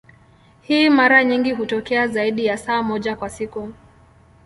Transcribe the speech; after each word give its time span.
Hii 0.61 0.89
mara 0.89 1.23
nyingi 1.23 1.51
hutokea 1.51 2.07
zaidi 2.07 2.45
ya 2.45 2.57
saa 2.57 2.83
moja 2.83 3.15
kwa 3.15 3.29
siku. 3.29 3.73